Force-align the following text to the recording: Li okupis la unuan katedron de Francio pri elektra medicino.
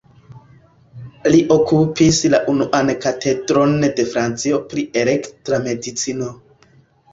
Li 1.35 1.41
okupis 1.55 2.21
la 2.35 2.39
unuan 2.55 2.89
katedron 3.05 3.77
de 3.85 4.07
Francio 4.15 4.63
pri 4.75 4.89
elektra 5.05 5.63
medicino. 5.71 6.35